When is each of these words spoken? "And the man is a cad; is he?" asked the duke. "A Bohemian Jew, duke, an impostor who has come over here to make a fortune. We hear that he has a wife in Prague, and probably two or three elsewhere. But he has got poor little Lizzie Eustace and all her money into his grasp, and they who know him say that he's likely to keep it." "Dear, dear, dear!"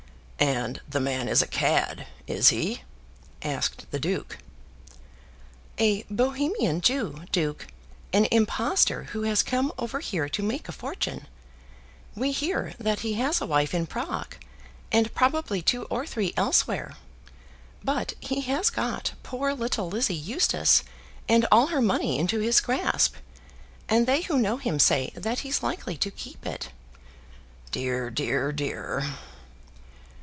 "And 0.43 0.81
the 0.89 0.99
man 0.99 1.27
is 1.27 1.43
a 1.43 1.47
cad; 1.47 2.07
is 2.25 2.49
he?" 2.49 2.81
asked 3.43 3.85
the 3.91 3.99
duke. 3.99 4.39
"A 5.77 6.01
Bohemian 6.09 6.81
Jew, 6.81 7.25
duke, 7.31 7.67
an 8.11 8.25
impostor 8.31 9.03
who 9.11 9.21
has 9.21 9.43
come 9.43 9.71
over 9.77 9.99
here 9.99 10.27
to 10.29 10.41
make 10.41 10.67
a 10.67 10.71
fortune. 10.71 11.27
We 12.15 12.31
hear 12.31 12.73
that 12.79 13.01
he 13.01 13.13
has 13.13 13.39
a 13.39 13.45
wife 13.45 13.75
in 13.75 13.85
Prague, 13.85 14.35
and 14.91 15.13
probably 15.13 15.61
two 15.61 15.83
or 15.91 16.07
three 16.07 16.33
elsewhere. 16.35 16.95
But 17.83 18.15
he 18.19 18.41
has 18.41 18.71
got 18.71 19.13
poor 19.21 19.53
little 19.53 19.89
Lizzie 19.91 20.15
Eustace 20.15 20.83
and 21.29 21.45
all 21.51 21.67
her 21.67 21.81
money 21.81 22.17
into 22.17 22.39
his 22.39 22.61
grasp, 22.61 23.13
and 23.87 24.07
they 24.07 24.21
who 24.23 24.39
know 24.39 24.57
him 24.57 24.79
say 24.79 25.11
that 25.13 25.39
he's 25.41 25.61
likely 25.61 25.97
to 25.97 26.09
keep 26.09 26.47
it." 26.47 26.69
"Dear, 27.69 28.09
dear, 28.09 28.51
dear!" 28.51 29.05